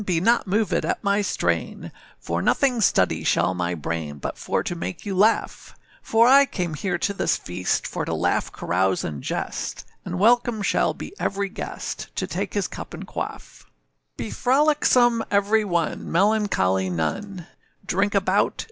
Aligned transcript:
Be 0.03 0.19
not 0.19 0.47
movèd 0.47 0.83
at 0.83 1.03
my 1.03 1.21
strain, 1.21 1.91
For 2.17 2.41
nothing 2.41 2.81
study 2.81 3.23
shall 3.23 3.53
my 3.53 3.75
brain, 3.75 4.17
But 4.17 4.35
for 4.35 4.63
to 4.63 4.73
make 4.75 5.05
you 5.05 5.15
laugh: 5.15 5.75
For 6.01 6.27
I 6.27 6.47
came 6.47 6.73
here 6.73 6.97
to 6.97 7.13
this 7.13 7.37
feast, 7.37 7.85
For 7.85 8.03
to 8.05 8.13
laugh, 8.15 8.51
carouse, 8.51 9.03
and 9.03 9.21
jest, 9.21 9.85
And 10.03 10.17
welcome 10.17 10.63
shall 10.63 10.95
be 10.95 11.13
every 11.19 11.49
guest, 11.49 12.07
To 12.15 12.25
take 12.25 12.55
his 12.55 12.67
cup 12.67 12.95
and 12.95 13.05
quaff. 13.05 13.59
Cho. 13.59 13.69
Be 14.17 14.31
frolicsome, 14.31 15.23
every 15.29 15.63
one, 15.63 16.11
Melancholy 16.11 16.89
none; 16.89 17.45
Drink 17.85 18.15
about! 18.15 18.59